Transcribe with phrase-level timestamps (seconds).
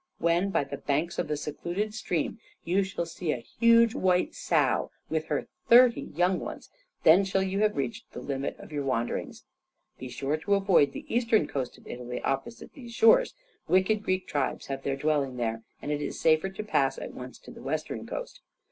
[0.17, 4.89] When by the banks of a secluded stream you shall see a huge white sow
[5.11, 6.71] with her thirty young ones,
[7.03, 9.43] then shall you have reached the limit of your wanderings.
[9.99, 13.35] Be sure to avoid the eastern coast of Italy opposite these shores.
[13.67, 17.37] Wicked Greek tribes have their dwelling there, and it is safer to pass at once
[17.37, 18.41] to the western coast.